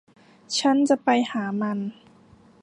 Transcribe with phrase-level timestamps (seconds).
[0.59, 1.77] ฉันจะไปหามัน